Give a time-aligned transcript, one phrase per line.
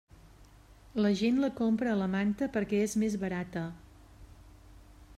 [1.05, 3.67] La gent la compra a la manta perquè és més barata.